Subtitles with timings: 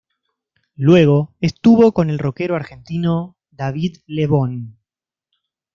[0.77, 4.79] Luego estuvo con el rockero argentino David Lebón.